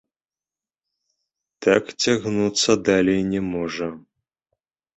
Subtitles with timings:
[1.67, 3.87] Так цягнуцца далей не можа!